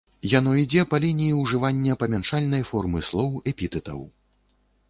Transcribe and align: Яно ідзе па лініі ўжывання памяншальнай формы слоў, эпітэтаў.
Яно 0.29 0.53
ідзе 0.61 0.85
па 0.93 0.99
лініі 1.03 1.35
ўжывання 1.41 1.97
памяншальнай 2.05 2.65
формы 2.71 3.05
слоў, 3.11 3.29
эпітэтаў. 3.53 3.99